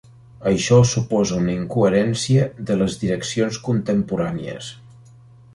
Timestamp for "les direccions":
2.81-3.63